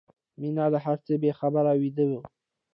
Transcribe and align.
مينه 0.41 0.65
له 0.73 0.79
هر 0.85 0.97
څه 1.05 1.13
بې 1.21 1.31
خبره 1.39 1.71
ویده 1.81 2.05
وه 2.09 2.21